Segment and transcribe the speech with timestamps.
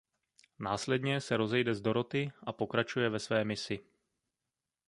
[0.59, 3.79] Následně se rozejde s Dorothy a pokračuje ve své misi.